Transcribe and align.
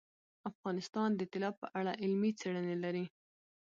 افغانستان 0.51 1.09
د 1.15 1.21
طلا 1.31 1.49
په 1.61 1.65
اړه 1.79 1.91
علمي 2.01 2.31
څېړنې 2.39 2.75
لري. 2.83 3.05